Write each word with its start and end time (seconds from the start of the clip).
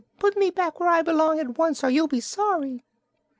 Put 0.17 0.35
me 0.35 0.49
back 0.49 0.79
where 0.79 0.89
I 0.89 1.03
belong, 1.03 1.39
at 1.39 1.59
once, 1.59 1.83
or 1.83 1.89
you'll 1.91 2.07
be 2.07 2.21
sorry!" 2.21 2.83